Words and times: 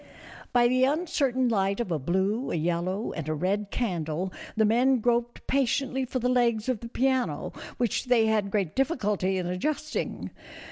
By 0.51 0.67
the 0.67 0.83
uncertain 0.83 1.47
light 1.47 1.79
of 1.79 1.91
a 1.91 1.99
blue, 1.99 2.49
a 2.49 2.55
yellow, 2.55 3.11
and 3.11 3.29
a 3.29 3.35
red 3.35 3.67
candle 3.69 4.33
the 4.57 4.65
men 4.65 4.97
groped 4.99 5.45
patiently 5.45 6.05
for 6.05 6.17
the 6.17 6.27
legs 6.27 6.67
of 6.67 6.79
the 6.79 6.89
piano, 6.89 7.53
which 7.77 8.05
they 8.05 8.25
had 8.25 8.49
great 8.49 8.75
difficulty 8.75 9.37
in 9.37 9.45
adjusting. 9.45 10.31